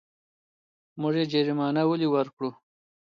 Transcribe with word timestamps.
موږ 0.99 1.15
يې 1.19 1.25
ګرمانه 1.31 1.81
ولې 1.87 2.07
ورکړو. 2.15 2.49